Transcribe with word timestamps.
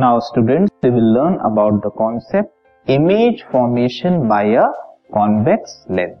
Now 0.00 0.18
students, 0.20 0.70
we 0.82 0.90
will 0.90 1.12
learn 1.12 1.34
about 1.40 1.82
the 1.82 1.90
concept 1.90 2.50
image 2.86 3.44
formation 3.50 4.28
by 4.28 4.44
a 4.56 4.66
convex 5.12 5.72
lens. 5.88 6.14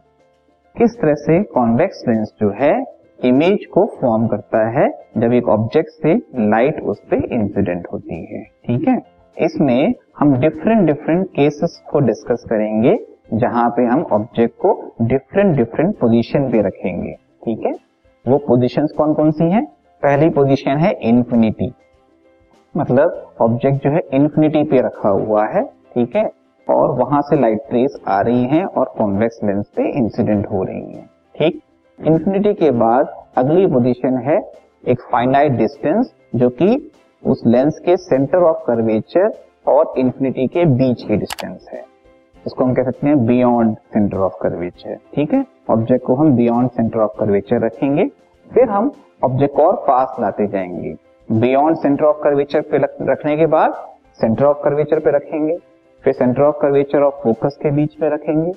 किस 0.76 0.96
तरह 0.96 1.14
से 1.14 1.42
convex 1.54 2.02
lens 2.08 2.32
जो 2.40 2.50
है 2.60 2.72
image 3.20 3.64
को 3.66 3.84
फॉर्म 4.00 4.26
करता 4.26 4.66
है 4.78 4.88
जब 5.16 5.32
एक 5.32 5.48
ऑब्जेक्ट 5.48 5.90
से 6.02 6.14
लाइट 6.50 6.80
उस 6.82 7.00
पर 7.10 7.24
इंसिडेंट 7.32 7.86
होती 7.92 8.20
है 8.34 8.42
ठीक 8.66 8.88
है? 8.88 9.00
इसमें 9.36 9.94
हम 10.18 10.36
डिफरेंट 10.40 10.86
डिफरेंट 10.86 11.26
केसेस 11.36 11.80
को 11.90 12.00
डिस्कस 12.06 12.44
करेंगे 12.50 12.98
जहाँ 13.34 13.68
पे 13.76 13.86
हम 13.86 14.06
ऑब्जेक्ट 14.12 14.56
को 14.66 14.78
डिफरेंट 15.02 15.56
डिफरेंट 15.56 15.98
पोजीशन 15.98 16.50
पे 16.52 16.66
रखेंगे 16.68 17.12
ठीक 17.44 17.66
है? 17.66 17.72
वो 18.24 18.38
पोजीशंस 18.48 18.92
कौन 18.98 19.14
कौन 19.14 19.30
सी 19.30 19.50
हैं? 19.50 19.64
पहली 20.02 20.30
पोजीशन 20.30 20.78
है 20.78 20.92
इन्फिनिटी 21.08 21.72
मतलब 22.74 23.32
ऑब्जेक्ट 23.40 23.84
जो 23.84 23.90
है 23.90 24.00
इन्फिनिटी 24.12 24.62
पे 24.62 24.80
रखा 24.80 25.08
हुआ 25.08 25.46
है, 25.46 25.62
ठीक 25.64 26.16
है? 26.16 26.30
और 26.68 26.90
वहाँ 26.90 27.20
से 27.22 27.40
लाइट 27.40 27.72
रेस 27.72 27.96
आ 28.08 28.20
रही 28.20 28.44
हैं 28.44 28.64
और 28.64 28.92
कॉन्वेक्स 28.98 29.40
लेंस 29.44 29.66
पे 29.76 29.90
इंसिडेंट 29.98 30.46
हो 30.46 30.62
रही 30.62 30.92
हैं, 30.92 31.08
ठीक? 31.38 31.60
इन्फिनिटी 31.98 32.54
के 32.54 32.70
बाद 32.70 33.08
अगली 33.36 33.66
पोजीशन 33.66 34.16
है 34.18 34.38
एक 34.88 35.00
फाइनाइट 35.02 35.52
डिस्टेंस 35.52 36.14
जो 36.34 36.48
कि 36.50 36.90
उस 37.22 37.42
लेंस 37.46 37.78
के 37.78 37.96
सेंटर 37.96 38.38
ऑफ़ 38.38 38.64
कर्वेचर 38.66 39.32
और 39.66 39.92
इन्फिनिटी 39.98 40.46
के 40.46 40.64
बीच 40.64 41.02
की 41.02 41.16
डिस्टेंस 41.16 41.68
है। 41.72 41.84
इसको 42.46 42.64
हम 42.64 42.74
कह 42.74 42.82
सकते 42.82 43.06
हैं 43.06 43.26
बियॉन्ड 43.26 43.76
सेंटर 43.76 44.16
ऑफ़ 44.16 44.32
कर्वेचर 44.42 44.96
ठीक 45.14 45.34
है? 45.34 45.44
ऑब्जेक्ट 45.70 46.06
को 46.06 46.14
हम 46.14 46.32
बियॉन्ड 46.32 46.70
सेंटर 46.70 46.98
ऑफ़ 46.98 47.18
कर्वेचर 47.20 47.64
रखेंगे, 47.66 48.10
फिर 48.50 48.68
हम 48.68 48.92
ऑब्जेक्ट 49.24 49.58
और 49.60 49.76
पास 49.88 50.16
लाते 50.20 50.46
जाएँगे। 50.46 50.96
बियॉन्ड 51.30 51.76
सेंटर 51.76 52.04
ऑफ़ 52.04 52.16
कर्वेचर 52.16 52.60
पे 52.60 52.78
रखने 53.10 53.36
के 53.36 53.46
बाद 53.46 53.74
सेंटर 54.20 54.44
ऑफ़ 54.44 54.56
कर्वेचर 54.56 54.98
पे 54.98 55.10
रखेंगे, 55.10 55.56
फिर 56.04 56.12
centre 56.12 56.42
of 56.42 56.56
curvature 56.62 57.02
of 57.02 57.14
focus 57.14 57.56
के 57.62 57.70
बीच 57.70 57.94
में 58.02 58.08
रखेंगे, 58.10 58.52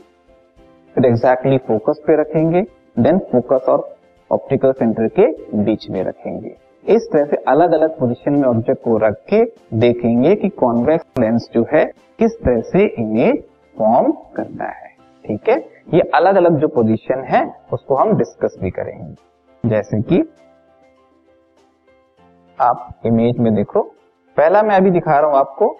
फिर 0.95 1.05
एग्जैक्टली 1.05 1.57
फोकस 1.57 2.01
पे 2.07 2.16
रखेंगे 2.21 2.61
देन 2.99 3.19
फोकस 3.31 3.69
और 3.69 3.88
ऑप्टिकल 4.31 4.71
सेंटर 4.71 5.07
के 5.19 5.27
बीच 5.63 5.89
में 5.89 6.03
रखेंगे। 6.03 6.55
इस 6.85 7.07
तरह 7.13 7.25
से 7.25 7.35
अलग 7.47 7.73
अलग 7.73 7.97
पोजीशन 7.99 8.33
में 8.33 8.47
ऑब्जेक्ट 8.49 8.83
को 8.83 8.97
रख 8.97 9.21
के 9.29 9.44
देखेंगे 9.77 10.35
कि 10.35 10.49
कॉन्वेक्स 10.49 11.05
लेंस 11.19 11.49
जो 11.53 11.66
है, 11.73 11.85
किस 12.19 12.39
तरह 12.39 12.61
से 12.61 12.85
इमेज 12.99 13.44
फॉर्म 13.75 14.11
करता 14.35 14.71
है। 14.71 14.89
ठीक 15.25 15.49
है? 15.49 15.57
ये 15.94 16.01
अलग 16.16 16.35
अलग 16.35 16.57
जो 16.57 16.67
पोजीशन 16.67 17.23
है, 17.23 17.47
उसको 17.73 17.95
हम 17.95 18.17
डिस्कस 18.17 18.57
भी 18.61 18.71
करेंगे। 18.71 19.69
जैसे 19.69 20.01
कि 20.01 20.23
आप 22.62 22.94
इमेज 23.06 23.40
में 23.40 23.56
देखो। 23.56 23.82
पहला 24.38 24.64
मैं 24.64 24.76
अभी 24.76 24.92
दिखा 24.92 25.20
रहा 25.20 25.30
हूँ 25.30 25.38
आपको। 25.38 25.78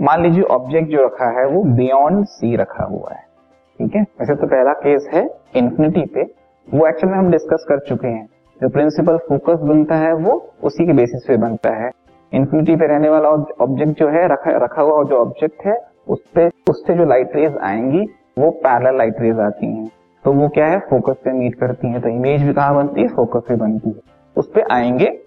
मान 0.00 0.22
लीजिए 0.22 0.42
ऑब्जेक्ट 0.42 0.88
जो 0.88 1.04
रखा 1.04 1.40
है, 1.40 1.46
वो 1.46 1.62
बियॉन्ड 1.62 2.26
सी 2.26 2.56
रखा 2.56 2.84
हुआ 2.84 3.12
है। 3.12 3.24
ठीक 3.78 3.94
है? 3.94 4.02
वैसे 4.02 4.34
तो 4.34 4.46
पहला 4.46 4.72
केस 4.72 5.10
है 5.14 5.30
इन्फिनिटी 5.56 6.04
पे। 6.06 6.22
वो 6.74 6.86
एक्चुअली 6.86 7.12
में 7.12 7.18
हम 7.18 7.30
डिस्कस 7.30 7.66
कर 7.68 7.78
चुके 7.78 8.08
हैं। 8.08 8.28
जो 8.62 8.68
प्रिंसिपल 8.68 9.16
फोकस 9.16 9.60
बनता 9.62 9.94
है, 9.94 10.14
वो 10.14 10.50
उसी 10.62 10.86
के 10.86 10.92
बेसिस 10.92 11.24
पे 11.28 11.36
बनता 11.36 11.70
है। 11.70 11.90
इन्फिनिटी 12.32 12.76
पे 12.76 12.86
रहने 12.86 13.08
वाला 13.08 13.28
ऑब्जेक्ट 13.28 13.98
जो 13.98 14.08
है, 14.08 14.28
रखा 14.28 14.50
रखा 14.50 14.82
हुआ 14.82 15.04
जो 15.04 15.16
ऑब्जेक्ट 15.16 15.66
है, 15.66 15.86
उस 16.08 16.30
पे 16.34 16.50
उससे 16.70 16.94
जो 16.94 17.04
लाइट 17.04 17.36
रेज 17.36 17.56
आएँगी, 17.56 18.06
वो 18.38 18.50
पैरल 18.50 18.98
लाइट 18.98 19.20
रेज 19.20 19.38
आती 19.38 19.66
हैं। 19.66 19.90
तो 20.24 20.32
वो 20.32 20.48
क्या 20.48 20.66
है? 20.66 20.78
फोकस 20.78 21.16
पे 21.24 21.32
मीट 21.32 21.54
करती 21.54 21.88
हैं। 21.88 22.00
तो 22.00 22.08
इमेज 22.08 22.42
भी 22.42 22.52
कहाँ 22.52 22.74
बनती 22.74 23.00
है? 23.00 23.08
फोकस 23.08 23.40
पे 23.48 23.56
बनती 23.56 23.90
है। 23.90 24.00
उस 24.36 24.52
पे 24.52 24.62
आएँगे 24.72 25.21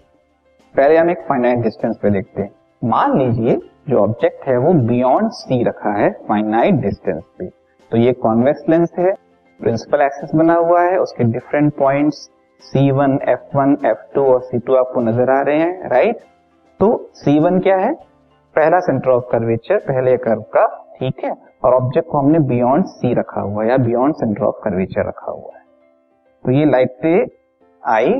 पहले 0.76 0.96
हम 0.96 1.10
एक 1.10 1.20
फाइनाइट 1.28 1.58
डिस्टेंस 1.58 1.96
पे 1.96 2.10
देखते 2.10 2.42
हैं। 2.42 2.50
मान 2.82 3.16
लीजिए 3.18 3.56
जो 3.88 3.98
ऑब्जेक्ट 3.98 4.46
है 4.48 4.56
वो 4.58 4.72
बियॉन्ड 4.86 5.30
सी 5.32 5.62
रखा 5.64 5.92
है 5.92 6.10
फाइनाइट 6.28 6.74
डिस्टेंस 6.80 7.22
पे। 7.38 7.46
तो 7.90 7.98
ये 7.98 8.12
कॉन्वेक्स 8.22 8.68
लेंस 8.68 8.92
है 8.98 9.12
प्रिंसिपल 9.60 10.00
एक्सिस 10.02 10.34
बना 10.34 10.54
हुआ 10.54 10.82
है 10.82 10.98
उसके 10.98 11.24
different 11.24 11.72
points 11.74 12.28
C1, 12.64 13.14
F1, 13.30 13.72
F2 13.86 14.22
और 14.24 14.40
C2 14.44 14.76
आपको 14.76 15.00
नज़र 15.00 15.30
आ 15.30 15.40
रहे 15.42 15.58
हैं 15.58 15.88
राइट 15.90 16.18
तो 16.80 16.88
C1 17.22 17.62
क्या 17.62 17.76
है? 17.76 17.92
पहला 18.56 18.80
सेंटर 18.80 19.10
ऑफ़ 19.10 19.24
कर्वेचर 19.32 19.78
पहले 19.78 20.16
कर्व 20.16 20.40
का 20.54 20.66
ठीक 20.98 21.24
है? 21.24 21.34
और 21.64 21.74
ऑब्जेक्ट 21.74 22.08
को 22.08 22.18
हमने 22.18 22.38
बियॉन्ड 22.48 22.86
सी 22.86 23.12
रखा 23.14 23.40
हुआ 23.40 23.62
है 23.64 23.70
या 23.70 23.76
बियॉन्ड 23.78 24.14
सेंटर 24.14 24.44
ऑफ़ 24.44 24.60
कर्वेचर 24.64 25.06
रखा 25.08 25.32
हुआ 25.32 25.56
है। 25.56 25.64
तो 26.44 26.52
ये 26.52 26.64
लाइट 26.64 26.98
रे 27.04 27.26
आई 27.82 28.12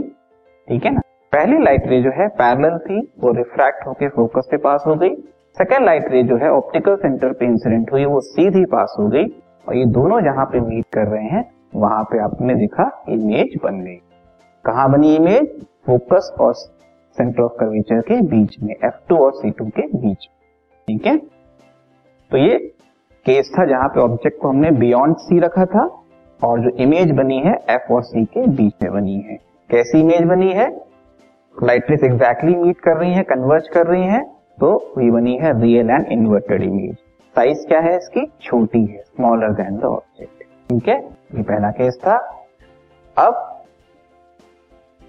ठीक 0.69 0.85
है 0.85 0.95
ना? 0.95 1.01
पहली 1.37 1.59
लाइट 1.59 1.87
रे 1.87 2.03
जो 2.03 2.11
है 2.11 2.29
पैरेलल 2.29 2.79
थी, 2.79 3.13
वो 3.21 3.33
रिफ्रैक्ट 3.33 3.87
होकर 3.87 4.09
फोकस 4.09 4.49
पे 4.51 4.57
पास 4.57 4.85
हो 4.87 4.95
गई। 4.95 5.15
सेकेंड 5.59 5.87
लाइट 5.87 6.09
रे 6.09 6.23
जो 6.23 6.37
है 6.37 6.51
ऑप्टिकल 6.51 6.97
सेंटर 6.97 7.33
पे 7.33 7.45
इंसिडेंट 7.45 7.93
हुई, 7.93 8.05
वो 8.05 8.21
सीधी 8.21 8.65
पास 8.65 8.97
हो 8.99 9.09
गई। 9.09 9.25
और 9.69 9.77
ये 9.77 9.85
दोनों 9.85 10.21
जहाँ 10.21 10.47
पे 10.47 10.61
मीट 10.61 10.85
कर 10.93 11.01
रहे 11.01 11.25
हैं, 11.25 11.53
वहाँ 11.75 12.05
पे 12.05 12.19
आपने 12.19 12.55
देखा 12.55 13.05
इमेज 13.09 13.61
बन 13.65 13.81
गई। 13.81 13.95
कहा 14.65 14.89
बनी 14.89 15.17
इमेज 15.17 15.67
फोकस 15.87 16.37
और 16.41 16.55
सेंटर 16.55 17.43
ऑफ़ 17.43 17.53
कर्वेचर 17.53 18.01
के 18.01 18.23
बीच 18.23 18.57
में 18.63 18.75
F2 18.77 19.19
और 19.19 19.33
C2 19.33 19.71
के 19.71 19.83
बीच 19.83 20.29
ठीक 20.89 21.07
है? 21.07 21.17
तो 22.31 22.37
ये 22.37 22.59
केस 23.27 23.53
था 23.59 23.65
जहाँ 23.65 23.89
पे 23.89 24.01
ऑब्जेक्ट 24.01 24.41
को 24.41 24.49
हमने 24.49 24.71
बियॉन्ड 24.71 25.17
सी 25.17 25.39
रखा 25.39 25.65
था, 25.65 26.03
और 26.45 26.61
जो 26.61 26.71
इमेज 26.71 27.11
बनी 27.11 27.39
है, 27.39 27.67
F 27.67 27.91
और 27.91 28.03
C 28.03 28.27
के 28.27 28.47
बीच 28.47 28.75
में 28.83 28.93
बनी 28.93 29.15
है। 29.15 29.39
कैसी 29.71 30.01
इमेज 30.01 30.23
बनी 30.23 30.53
है? 30.53 30.86
लाइट 31.63 31.91
रेस 31.91 32.03
एग्जैक्टली 32.05 32.55
मीट 32.55 32.81
कर 32.81 32.97
रही 32.97 33.13
है 33.13 33.23
कन्वर्ज 33.25 33.69
कर 33.69 33.87
रही 33.87 34.07
है 34.07 34.23
तो 34.61 34.71
ये 35.01 35.11
बनी 35.11 35.37
है 35.39 35.53
real 35.61 35.91
and 35.91 36.07
inverted 36.13 36.63
image 36.63 36.95
size 37.37 37.67
क्या 37.69 37.81
है 37.81 37.97
इसकी? 37.97 38.25
छोटी 38.43 38.85
है 38.85 39.01
स्मॉलर 39.01 39.53
देन 39.53 39.77
द 39.79 39.85
ऑब्जेक्ट 39.85 40.43
ठीक 40.71 40.89
है? 40.89 40.97
ये 41.35 41.43
पहला 41.43 41.71
केस 41.71 41.99
था। 42.05 42.17
अब 43.17 43.65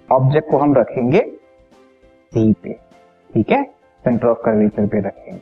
ऑब्जेक्ट 0.08 0.50
को 0.50 0.58
हम 0.58 0.74
रखेंगे 0.74 1.20
सी 2.32 2.52
पे। 2.62 2.72
ठीक 3.30 3.50
है? 3.50 3.62
सेंटर 4.04 4.26
ऑफ़ 4.28 4.38
कर्वेचर 4.38 4.86
पे 4.86 5.00
रखेंगे। 5.00 5.40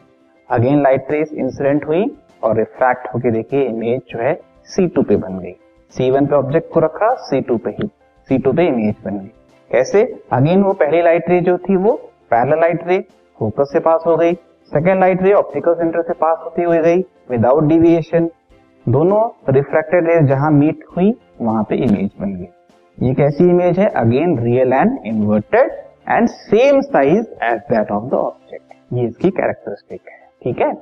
अगेन 0.51 0.83
लाइट 0.83 1.11
रेस 1.11 1.33
इंसिडेंट 1.33 1.87
हुई 1.87 2.05
और 2.43 2.57
रिफ्रैक्ट 2.59 3.09
होके 3.15 3.31
देखिए 3.31 3.65
इमेज 3.65 4.01
जो 4.11 4.19
है 4.19 4.35
सी 4.67 4.87
टू 4.89 5.03
पे 5.03 5.17
बन 5.17 5.39
गई। 5.39 5.53
सी 5.93 6.11
वन 6.11 6.27
पे 6.27 6.37
ऑब्जेक्ट 6.37 6.73
को 6.73 6.81
रखा 6.81 7.15
सी 7.27 7.41
टू 7.41 7.57
पे 7.57 7.71
ही। 7.71 7.89
सी 8.29 8.39
टू 8.39 8.53
पे 8.53 8.67
इमेज 8.69 8.95
बन 9.05 9.19
गई। 9.19 9.33
कैसे 9.71 10.03
अगेन 10.33 10.63
वो 10.63 10.73
पहली 10.73 11.03
लाइट 11.03 11.29
रे 11.29 11.41
जो 11.41 11.57
थी 11.59 11.77
वो 11.77 11.93
पैरेलल 12.31 12.61
लाइट 12.61 12.87
रे 12.89 12.99
फोकस 13.39 13.71
से 13.73 13.81
पास 13.81 14.05
हो 14.07 14.17
गई। 14.17 14.35
Second 14.73 15.01
light 15.01 15.23
ray 15.23 15.33
optical 15.33 15.75
centre 15.75 16.03
से 16.03 16.13
पास 16.15 16.39
होती 16.45 16.63
हुई 16.63 16.79
गई 16.79 17.01
विदाउट 17.31 17.65
डिविएशन 17.65 18.29
दोनों 18.87 19.23
रिफ्रैक्टेड 19.55 20.09
रेज 20.09 20.29
जहाँ 20.29 20.51
मीट 20.51 20.85
हुई, 20.97 21.13
वहाँ 21.41 21.65
पे 21.65 21.77
इमेज 21.77 22.11
बन 22.21 22.35
गई। 22.35 22.49
ये 22.99 23.15
कैसी 23.15 23.45
इमेज 23.45 23.79
है? 23.79 23.87
Again 23.97 24.39
real 24.39 24.73
and 24.73 24.99
inverted 25.07 25.71
and 26.09 26.29
same 26.29 26.81
size 26.83 27.27
as 27.45 27.59
that 27.71 27.91
of 27.91 28.05
the 28.05 28.15
object 28.15 28.75
ये 28.93 29.07
इसकी 29.07 29.31
कैरेक्टरिस्टिक 29.31 30.01
है, 30.11 30.19
ठीक 30.43 30.61
है? 30.61 30.73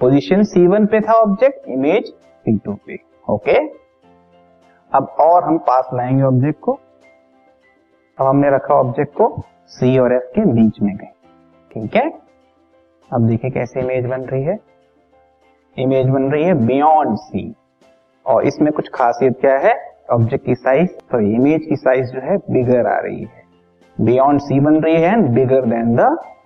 पोजीशन 0.00 0.42
C1 0.46 0.90
पे 0.90 1.00
था 1.00 1.20
ऑब्जेक्ट 1.20 1.68
इमेज 1.68 2.12
C2 2.46 2.76
पे 2.86 2.98
ओके 3.28 3.58
अब 4.92 5.16
और 5.20 5.44
हम 5.44 5.58
पास 5.64 5.88
लाएँगे 5.94 6.22
ऑब्जेक्ट 6.24 6.60
को। 6.60 6.78
अब 8.20 8.26
हमने 8.26 8.50
रखा 8.50 8.74
ऑब्जेक्ट 8.74 9.14
को 9.14 9.42
सी 9.68 9.98
और 9.98 10.12
एफ़ 10.12 10.22
के 10.34 10.44
बीच 10.44 10.80
में 10.82 10.96
गए 10.96 11.12
ठीक 11.70 11.96
है? 11.96 12.08
अब 13.10 13.26
देखिए 13.26 13.50
कैसे 13.50 13.80
इमेज 13.80 14.06
बन 14.06 14.22
रही 14.22 14.42
है। 14.44 14.58
इमेज 15.76 16.08
बन 16.08 16.22
रही 16.22 16.44
है 16.44 16.54
बियॉन्ड 16.66 17.16
सी 17.18 17.54
और 18.26 18.46
इसमें 18.46 18.72
कुछ 18.72 18.88
खासियत 18.94 19.38
क्या 19.40 19.56
है? 19.58 19.74
ऑब्जेक्ट 20.12 20.44
की 20.46 20.54
साइज़ 20.54 20.88
तो 21.10 21.20
इमेज 21.20 21.66
की 21.68 21.76
साइज़ 21.76 22.12
जो 22.12 22.20
है 22.20 22.36
बिगर 22.50 22.86
आ 22.86 22.98
रही 22.98 23.22
है। 23.22 23.42
बियॉन्ड 24.00 24.40
सी 24.40 24.60
बन 24.60 24.80
रही 24.82 24.94
है 24.94 25.12
and 25.12 25.28
bigger 25.28 25.64
than 25.66 25.94
the 25.96 26.00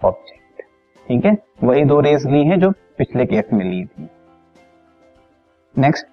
object 0.05 0.63
ठीक 1.09 1.25
है? 1.25 1.37
वही 1.65 1.85
दो 1.85 2.01
रेस 2.01 2.25
ली 2.27 2.45
हैं 2.47 2.61
जो 2.61 2.71
पिछले 2.99 3.27
केस 3.27 3.53
में 3.53 3.65
ली 3.65 3.85
थी। 3.85 4.09
नेक्स्ट 5.79 6.07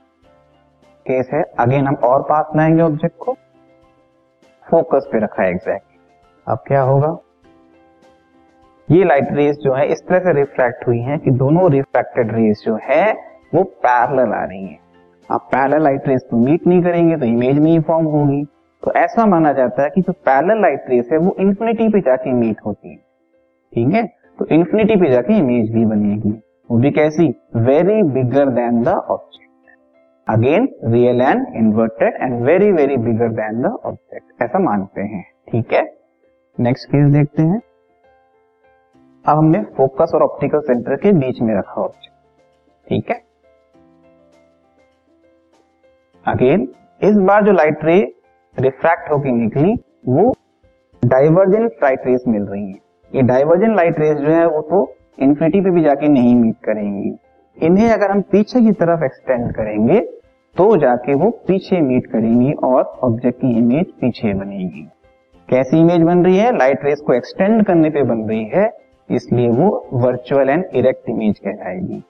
केस 1.05 1.29
है। 1.33 1.43
अगेन 1.59 1.87
हम 1.87 1.95
और 2.03 2.21
पास 2.21 2.55
लाएँगे 2.55 2.81
ऑब्जेक्ट 2.81 3.17
को। 3.19 3.35
फोकस 4.71 5.09
पे 5.11 5.19
रखा 5.19 5.43
है 5.43 5.49
एग्जैक्टली 5.49 5.97
अब 6.47 6.63
क्या 6.67 6.81
होगा? 6.81 7.17
ये 8.91 9.03
लाइट 9.03 9.27
रेस 9.31 9.57
जो 9.57 9.73
है, 9.73 9.87
इस 9.87 10.01
तरह 10.07 10.19
से 10.19 10.33
रिफ्रैक्ट 10.33 10.87
हुई 10.87 10.99
हैं 10.99 11.19
कि 11.19 11.31
दोनों 11.31 11.71
रिफ्रैक्टेड 11.71 12.31
रेस 12.35 12.63
जो 12.65 12.79
है, 12.83 13.13
वो 13.55 13.63
पैरेलल 13.63 14.33
आ 14.33 14.43
रही 14.43 14.63
हैं। 14.63 14.79
आप 15.31 15.41
पैरेलल 15.41 15.83
लाइट 15.83 16.07
रेस 16.07 16.21
को 16.31 16.37
मीट 16.37 16.67
नहीं 16.67 16.83
करेंगे 16.83 17.17
तो 17.17 17.25
इमेज 17.25 17.59
में 17.59 17.71
ही 17.71 17.79
फॉर्म 17.79 18.05
होगी। 18.05 18.43
तो 18.83 18.93
ऐसा 18.93 19.25
माना 19.25 19.53
जाता 19.53 19.83
है 19.83 19.89
कि 19.89 20.01
जो 20.01 20.13
पैरेलल 20.13 20.61
लाइट 20.61 20.83
रेस 20.89 21.09
है, 21.11 21.17
वो 21.17 21.35
इन्फिनिटी 21.39 21.89
पे 21.89 21.99
जाके 21.99 22.33
मीट 22.33 22.57
होती 22.65 22.89
है। 22.89 22.95
ठीक 23.73 23.93
है? 23.93 24.07
तो 24.39 24.45
इन्फिनिटी 24.45 24.95
पे 24.95 25.09
जाके 25.09 25.37
इमेज 25.37 25.73
भी 25.73 25.85
बनेगी। 25.85 26.41
वो 26.71 26.77
भी 26.77 26.91
कैसी? 26.91 27.27
Very 27.55 28.03
bigger 28.03 28.49
than 28.49 28.83
the 28.83 28.87
object 28.87 29.48
again 30.29 30.67
real 30.83 31.21
and 31.21 31.47
inverted 31.55 32.13
and 32.21 32.41
very 32.43 32.71
very 32.71 32.97
bigger 32.97 33.29
than 33.29 33.61
the 33.61 33.65
object 33.65 34.41
ऐसा 34.41 34.59
मानते 34.59 35.01
हैं, 35.01 35.23
ठीक 35.51 35.73
है? 35.73 35.81
नेक्स्ट 36.59 36.89
केस 36.89 37.11
देखते 37.13 37.41
हैं। 37.41 37.61
अब 39.25 39.37
हमने 39.37 39.63
फोकस 39.77 40.11
और 40.15 40.23
ऑप्टिकल 40.23 40.59
सेंटर 40.59 40.95
के 40.95 41.11
बीच 41.11 41.41
में 41.41 41.55
रखा 41.55 41.81
ऑब्जेक्ट 41.81 42.89
ठीक 42.89 43.09
है? 43.09 43.21
अगेन 46.27 46.67
इस 47.03 47.15
बार 47.17 47.43
जो 47.43 47.51
लाइट 47.51 47.83
रे 47.83 48.13
रिफ्रैक्ट 48.59 49.11
होकर 49.11 49.31
निकली, 49.31 49.73
वो 50.07 50.35
डाइवर्जेंट 51.05 51.71
लाइट 51.83 52.05
रेस 52.05 52.23
मिल 52.27 52.43
रही 52.43 52.67
है। 52.67 52.79
ये 53.15 53.21
डाइवर्जेंट 53.21 53.75
लाइट 53.75 53.99
रेस 53.99 54.17
जो 54.17 54.27
है, 54.27 54.47
वो 54.47 54.61
तो 54.61 54.95
इन्फिनिटी 55.19 55.61
पे 55.61 55.69
भी 55.69 55.83
जाके 55.83 56.07
नहीं 56.07 56.35
मीट 56.35 56.55
करेंगी। 56.63 57.17
इन्हें 57.57 57.89
अगर 57.89 58.11
हम 58.11 58.21
पीछे 58.21 58.61
की 58.61 58.71
तरफ़ 58.71 59.03
एक्सटेंड 59.03 59.51
करेंगे 59.51 60.18
तो 60.55 60.75
जाके 60.77 61.13
वो 61.13 61.29
पीछे 61.47 61.79
मीट 61.81 62.07
करेंगी 62.07 62.51
और 62.63 62.81
ऑब्जेक्ट 63.03 63.39
की 63.41 63.57
इमेज 63.57 63.91
पीछे 64.01 64.33
बनेगी। 64.33 64.81
कैसी 65.49 65.79
इमेज 65.79 66.01
बन 66.01 66.23
रही 66.25 66.37
है? 66.37 66.51
लाइट 66.57 66.83
रेस 66.85 67.01
को 67.01 67.13
एक्सटेंड 67.13 67.63
करने 67.65 67.89
पे 67.89 68.03
बन 68.03 68.27
रही 68.29 68.43
है, 68.45 68.69
इसलिए 69.09 69.47
वो 69.49 69.69
वर्चुअल 69.93 70.49
एंड 70.49 70.65
इरेक्ट 70.75 71.09
इमेज 71.09 71.39
कहलाएगी। 71.39 72.03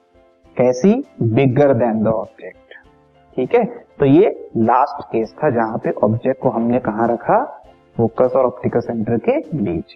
कैसी? 0.56 0.92
बिगर 1.22 1.74
देन 1.74 2.02
द 2.02 2.08
ऑब्जेक्ट 2.08 2.74
ठीक 3.36 3.54
है? 3.54 3.64
तो 3.98 4.06
ये 4.06 4.50
लास्ट 4.58 5.04
केस 5.04 5.34
था 5.34 5.50
जहाँ 5.50 5.78
पे 5.78 5.90
ऑब्जेक्ट 6.04 6.40
को 6.42 6.48
हमने 6.48 6.78
कहा 6.80 7.06
रखा? 7.06 7.42
फोकस 7.96 8.32
और 8.36 8.46
ऑप्टिकल 8.46 8.80
सेंटर 8.80 9.18
के 9.18 9.38
बीच 9.56 9.94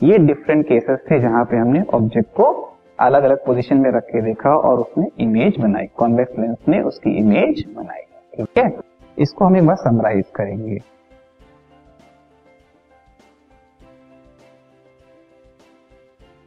ये 0.00 0.18
डिफरेंट 0.18 0.64
केसेस 0.66 0.98
थे 1.10 1.18
जहाँ 1.20 1.44
पे 1.44 1.56
हमने 1.56 1.82
ऑब्जेक्ट 1.94 2.28
को 2.30 2.52
अलग 2.98 3.22
अलग 3.22 3.44
पोजीशन 3.44 3.76
में 3.76 3.90
रख 3.90 4.04
के 4.04 4.20
देखा 4.22 4.50
और 4.50 4.80
उसने 4.80 5.06
इमेज 5.18 5.56
बनाई। 5.60 5.86
कॉन्वेक्स 5.96 6.38
लेंस 6.38 6.56
ने 6.68 6.80
उसकी 6.80 7.10
इमेज 7.10 7.64
बनाई। 7.68 8.02
ठीक 8.36 8.58
है? 8.58 8.70
इसको 9.18 9.44
हम 9.44 9.56
एक 9.56 9.66
बार 9.66 9.76
समराइज 9.76 10.24
करेंगे। 10.34 10.78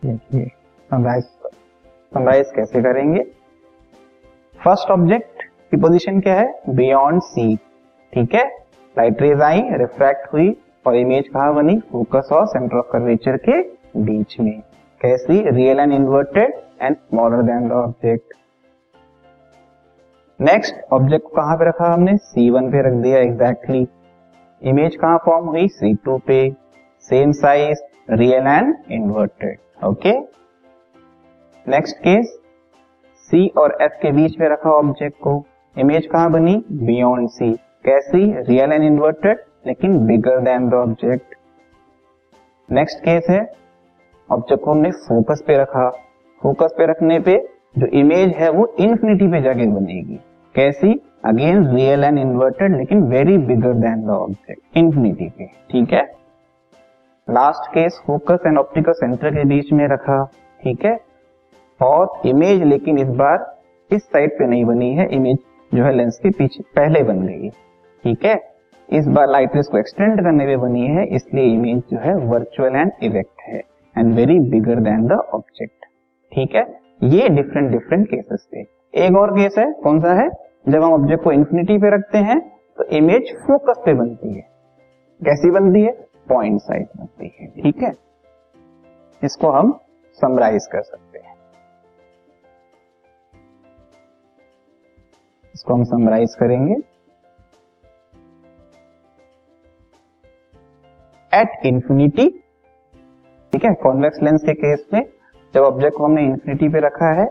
देखिए 0.05 0.45
समराइज 0.91 1.23
समराइज 2.11 2.51
कैसे 2.55 2.81
करेंगे? 2.81 3.23
फ़र्स्ट 4.59 4.91
ऑब्जेक्ट 4.91 5.43
की 5.71 5.77
पोजीशन 5.77 6.19
क्या 6.19 6.35
है? 6.35 6.61
बियॉन्ड 6.69 7.21
सी 7.23 7.55
ठीक 8.13 8.33
है? 8.35 8.45
लाइट 8.97 9.21
रेज 9.21 9.41
आई 9.41 9.61
रिफ्रैक्ट 9.71 10.33
हुई 10.33 10.55
और 10.87 10.95
इमेज 10.95 11.27
कहा 11.27 11.51
बनी? 11.51 11.79
फोकस 11.91 12.29
और 12.33 12.47
सेंटर 12.47 12.77
ऑफ़ 12.77 12.85
कर्वेचर 12.91 13.37
के 13.37 13.61
बीच 14.01 14.39
में। 14.39 14.61
कैसी 15.01 15.41
real 15.49 15.79
and 15.79 15.93
inverted 15.93 16.53
and 16.81 16.95
smaller 16.95 17.41
than 17.43 17.67
the 17.69 17.71
object 17.71 18.33
next 20.39 20.75
object 20.93 21.25
को 21.25 21.35
कहाँ 21.35 21.55
पे 21.57 21.67
रखा 21.67 21.91
हमने? 21.93 22.11
C1 22.11 22.71
पे 22.71 22.81
रख 22.87 22.93
दिया 22.93 23.19
एग्जैक्टली. 23.19 23.87
इमेज 24.61 24.95
कहाँ 24.95 25.17
फॉर्म 25.25 25.45
हुई? 25.45 25.67
C2 25.67 26.19
पे. 26.27 26.49
Same 27.09 27.31
size 27.31 27.79
real 28.11 28.47
and 28.47 28.75
inverted 28.91 29.85
okay 29.85 30.13
next 31.65 31.97
case 31.97 32.35
C 33.29 33.39
और 33.57 33.77
F 33.81 34.01
के 34.01 34.11
बीच 34.11 34.39
में 34.39 34.47
रखा 34.49 34.69
ऑब्जेक्ट 34.69 35.17
को. 35.21 35.43
इमेज 35.75 36.05
कहाँ 36.05 36.31
बनी? 36.31 36.55
Beyond 36.71 37.29
C. 37.29 37.55
कैसी? 37.85 38.25
रियल 38.49 38.71
एंड 38.71 38.83
इन्वर्टेड 38.83 39.43
लेकिन 39.67 40.05
bigger 40.07 40.39
than 40.41 40.69
the 40.69 40.73
object 40.73 41.35
next 42.69 42.99
case 42.99 43.29
है 43.29 43.58
ऑब्जेक्ट 44.29 44.63
को 44.63 44.71
हमने 44.71 44.91
फोकस 44.91 45.43
पे 45.47 45.57
रखा 45.57 45.89
फोकस 46.41 46.73
पे 46.77 46.85
रखने 46.85 47.19
पे 47.19 47.37
जो 47.77 47.85
इमेज 47.99 48.33
है 48.35 48.49
वो 48.49 48.65
इन्फिनिटी 48.79 49.27
पे 49.27 49.41
जाके 49.41 49.65
बनेगी। 49.67 50.19
कैसी? 50.55 50.93
अगेन 51.25 51.65
रियल 51.67 52.03
एंड 52.03 52.17
इन्वर्टेड 52.19 52.75
लेकिन 52.77 53.01
very 53.03 53.37
bigger 53.37 53.73
than 53.75 54.05
the 54.05 54.09
object 54.09 54.77
infinity 54.77 55.29
पे, 55.29 55.45
ठीक 55.71 55.93
है? 55.93 56.03
Last 57.27 57.69
case 57.71 58.01
focus 58.07 58.45
and 58.47 58.57
optical 58.57 58.91
centre 58.91 59.35
के 59.35 59.43
बीच 59.45 59.71
में 59.73 59.87
रखा, 59.87 60.23
ठीक 60.59 60.85
है? 60.85 60.97
और 61.79 62.21
इमेज 62.25 62.63
लेकिन 62.63 62.97
इस 62.99 63.07
बार 63.17 63.57
इस 63.91 64.03
साइड 64.03 64.37
पे 64.39 64.47
नहीं 64.47 64.65
बनी 64.65 64.93
है। 64.95 65.07
इमेज 65.07 65.37
जो 65.71 65.83
है 65.83 65.91
लेंस 65.93 66.19
के 66.23 66.29
पीछे, 66.29 66.63
पहले 66.75 67.03
बन 67.03 67.25
गई 67.27 67.49
ठीक 68.03 68.25
है? 68.25 68.39
इस 68.89 69.07
बार 69.07 69.29
लाइट 69.29 69.51
को 69.55 69.77
एक्सटेंड 69.77 70.21
करने 70.23 70.45
में 70.45 70.59
बनी 70.59 70.87
है, 70.87 71.05
इसलिए 71.05 71.53
इमेज 71.53 71.83
जो 71.91 71.99
है 71.99 72.15
वर्चुअल 72.27 72.75
एंड 72.75 72.91
इरेक्ट 73.03 73.41
है। 73.41 73.61
And 73.99 74.13
very 74.15 74.39
bigger 74.39 74.79
than 74.79 75.07
the 75.07 75.11
object 75.11 75.85
ठीक 76.31 76.55
है? 76.55 76.61
ये 77.03 77.29
डिफरेंट 77.29 77.71
डिफरेंट 77.71 78.07
केसेस 78.07 78.47
थे। 78.53 78.59
एक 79.05 79.17
और 79.17 79.31
केस 79.31 79.57
है, 79.57 79.71
कौन 79.73 79.99
सा 79.99 80.13
है? 80.13 80.29
जब 80.69 80.83
हम 80.83 80.93
ऑब्जेक्ट 80.93 81.23
को 81.23 81.31
इंफिनिटी 81.31 81.77
पे 81.77 81.89
रखते 81.89 82.17
हैं 82.17 82.39
तो 82.77 82.83
इमेज 82.83 83.33
फोकस 83.37 83.81
पे 83.85 83.93
बनती 83.93 84.33
है। 84.33 84.41
कैसी 85.21 85.51
बनती 85.51 85.81
है? 85.81 85.91
पॉइंट 86.29 86.59
साइज़ 86.61 86.87
बनती 86.97 87.31
है। 87.39 87.47
ठीक 87.47 87.81
है? 87.83 87.91
इसको 89.23 89.49
हम 89.49 89.79
समराइज 90.21 90.67
कर 90.67 90.81
सकते 90.81 91.19
हैं। 91.19 91.35
इसको 95.55 95.73
हम 95.73 95.83
समराइज 95.83 96.35
करेंगे। 96.35 96.75
एट 101.33 101.65
इंफिनिटी 101.65 102.27
ठीक 103.59 103.65
है? 103.65 103.73
कॉन्वेक्स 103.75 104.21
लेंस 104.23 104.43
के 104.43 104.53
केस 104.53 104.85
में 104.93 105.01
जब 105.53 105.61
ऑब्जेक्ट 105.61 105.97
को 105.97 106.03
हमने 106.03 106.21
इंफिनिटी 106.23 106.67
पे 106.69 106.79
रखा 106.79 107.07
है 107.13 107.25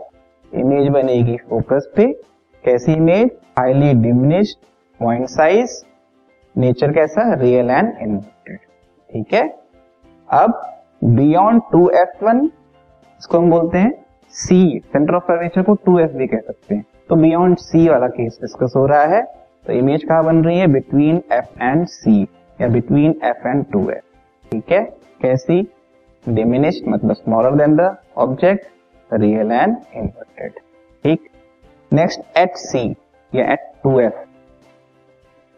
इमेज 0.51 0.87
बनेगी 0.87 1.37
फोकस 1.49 1.87
पे। 1.95 2.05
कैसी 2.63 2.93
image 2.93 3.29
highly 3.59 3.93
diminished 4.01 4.57
point 4.99 5.25
size 5.27 5.71
nature 6.55 6.91
कैसा? 6.93 7.33
रियल 7.33 7.69
एंड 7.69 7.93
इन्वर्टेड 8.01 8.57
ठीक 9.09 9.33
है? 9.33 9.41
अब 10.29 10.61
बियॉन्ड 11.03 11.61
टू 11.71 11.89
एफ़ 11.91 12.23
वन 12.25 12.43
इसको 12.45 13.37
हम 13.37 13.49
बोलते 13.51 13.77
हैं 13.77 13.91
सी 14.33 14.61
सेंटर 14.85 15.15
ऑफ़ 15.15 15.23
कर्वेचर 15.23 15.61
को 15.61 15.75
टू 15.85 15.97
एफ़ 15.99 16.11
भी 16.11 16.27
कह 16.27 16.39
सकते 16.39 16.75
हैं। 16.75 16.85
तो 17.09 17.15
बियॉन्ड 17.15 17.57
सी 17.57 17.87
वाला 17.89 18.07
केस 18.09 18.37
डिस्कस 18.41 18.73
हो 18.75 18.85
रहा 18.85 19.03
है। 19.15 19.23
तो 19.67 19.73
इमेज 19.73 20.03
कहा 20.03 20.21
बन 20.21 20.43
रही 20.43 20.59
है? 20.59 20.67
बिटवीन 20.67 21.21
एफ़ 21.31 21.63
एंड 21.63 21.85
सी 21.87 22.21
या 22.61 22.67
between 22.67 23.19
F 23.23 23.47
and 23.47 23.65
two 23.71 23.89
F 23.89 24.05
ठीक 24.51 24.71
है? 24.71 24.83
कैसी? 25.21 25.67
डिमिनिश्ड 26.25 26.87
मतलब 26.87 27.15
smaller 27.15 27.55
than 27.57 27.75
the 27.75 27.95
object 28.17 29.13
real 29.13 29.51
and 29.51 29.75
inverted 29.95 30.51
ठीक? 31.03 31.29
नेक्स्ट 31.91 32.37
एट 32.37 32.55
सी 32.57 32.89
या 33.33 33.51
at 33.53 33.71
two 33.83 33.99
F 33.99 34.25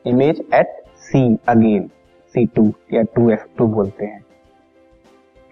image 0.06 0.42
at 0.54 0.82
C 1.00 1.24
again 1.50 1.88
C 2.36 2.46
two 2.56 2.72
या 2.94 3.02
टू 3.16 3.30
एफ़ 3.32 3.46
टू 3.58 3.68
बोलते 3.68 4.06
हैं। 4.06 4.24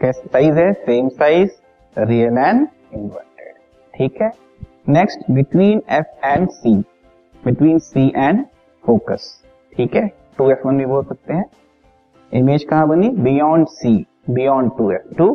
कैसा 0.01 0.27
साइज़ 0.27 0.59
है 0.59 0.71
same 0.75 1.09
size 1.09 1.51
real 1.95 2.37
and 2.37 2.67
inverted 2.93 3.53
ठीक 3.93 4.21
है? 4.21 4.31
Next 4.89 5.31
between 5.31 5.81
F 5.91 6.25
and 6.25 6.47
C 6.49 6.75
between 7.43 7.79
C 7.79 8.07
and 8.15 8.45
focus 8.83 9.35
ठीक 9.73 9.95
है? 9.95 10.07
टू 10.37 10.49
एफ़ 10.51 10.67
वन 10.67 10.77
भी 10.77 10.85
बोल 10.85 11.03
सकते 11.03 11.33
हैं। 11.33 11.45
इमेज 12.31 12.63
कहाँ 12.63 12.87
बनी? 12.87 13.09
Beyond 13.09 13.67
C 13.67 14.05
beyond 14.29 14.71
two 14.77 14.91
two 15.17 15.33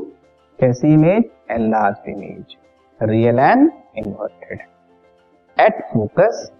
कैसी 0.58 0.92
image 0.94 1.24
and 1.50 1.70
large 1.70 2.08
image 2.08 2.56
real 3.00 3.38
and 3.38 3.70
inverted 3.98 4.60
at 5.56 5.82
focus 5.92 6.50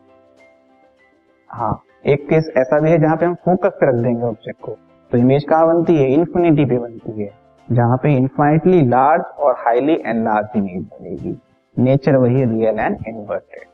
हाँ 1.51 1.73
एक 2.07 2.29
केस 2.29 2.53
ऐसा 2.59 2.79
भी 2.81 2.91
है 2.91 2.99
जहाँ 3.01 3.17
पे 3.17 3.27
हम 3.27 3.35
फोकस 3.45 3.77
पे 3.81 3.87
रख 3.87 3.95
देंगे 3.95 4.23
ऑब्जेक्ट 4.27 4.61
को। 4.61 4.73
तो 5.11 5.19
इमेज 5.19 5.45
कहाँ 5.45 5.67
बनती 5.67 5.97
है? 5.97 6.09
इन्फिनिटी 6.13 6.65
पे 6.65 6.79
बनती 6.79 7.23
है। 7.23 7.31
जहाँ 7.69 7.97
पे 7.97 8.15
इन्फाइटली 8.17 8.81
लार्ज 8.89 9.23
और 9.39 9.55
हाईली 9.59 9.95
एनलार्ज 10.07 10.57
इमेज 10.57 10.83
बनेगी। 10.85 11.37
नेचर 11.77 12.17
वही 12.17 12.45
रियल 12.45 12.79
एंड 12.79 12.97
इन्वर्टेड 13.09 13.67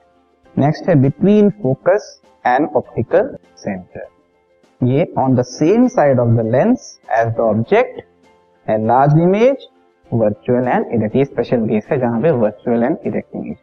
नेक्स्ट 0.56 0.88
है 0.88 0.94
between 1.02 1.50
focus 1.62 2.20
and 2.44 2.68
optical 2.76 3.36
centre 3.56 4.06
ये 4.80 5.12
on 5.18 5.34
the 5.36 5.42
same 5.44 5.86
side 5.88 6.20
of 6.20 6.28
the 6.30 6.46
lens 6.46 6.98
as 7.12 7.34
the 7.36 7.40
object 7.40 8.00
and 8.66 8.86
large 8.86 9.20
image 9.20 9.66
virtual 10.10 10.68
and 10.68 10.86
erect 10.94 11.30
special 11.30 11.66
case 11.68 11.86
है 11.90 11.98
जहाँ 12.00 12.20
पे 12.22 12.30
virtual 12.30 12.84
and 12.84 12.96
erect 13.06 13.36
image 13.36 13.56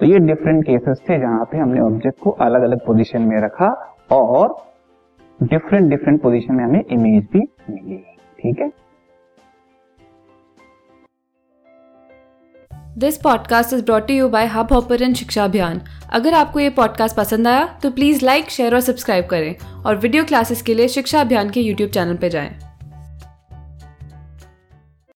तो 0.00 0.06
ये 0.06 0.18
different 0.18 0.64
cases 0.64 1.00
थे 1.08 1.18
जहाँ 1.18 1.44
पे 1.44 1.58
हमने 1.58 1.80
ऑब्जेक्ट 1.80 2.18
को 2.20 2.30
अलग 2.30 2.62
अलग 2.62 2.86
पोजीशन 2.86 3.22
में 3.22 3.40
रखा 3.40 3.68
और 4.10 4.56
डिफरेंट 5.40 5.90
डिफरेंट 5.90 6.20
पोजीशन 6.22 6.54
में 6.54 6.64
हमें 6.64 6.84
इमेज 6.84 7.28
भी 7.32 7.40
मिली। 7.70 7.96
ठीक 8.38 8.60
है? 8.60 8.70
This 12.98 13.16
podcast 13.16 13.72
is 13.72 13.84
brought 13.84 14.10
you 14.10 14.28
by 14.28 14.46
Hubhopper 14.72 15.02
and 15.02 15.14
Shiksha 15.14 15.44
Abhiyan 15.44 15.80
अगर 16.12 16.34
आपको 16.34 16.60
ये 16.60 16.70
पॉडकास्ट 16.70 17.16
पसंद 17.16 17.48
आया 17.48 17.66
तो 17.82 17.90
प्लीज़ 17.90 18.24
लाइक 18.24 18.50
शेयर 18.50 18.74
और 18.74 18.80
सब्सक्राइब 18.80 19.26
करें। 19.26 19.54
और 19.86 19.96
वीडियो 19.96 20.24
क्लासेस 20.24 20.62
के 20.62 20.74
लिए 20.74 20.88
शिक्षा 20.88 21.20
अभियान 21.20 21.50
के 21.50 21.60
यूट्यूब 21.60 21.90
चैनल 21.90 22.16
पर 22.16 22.28
जाएँ। 22.28 22.63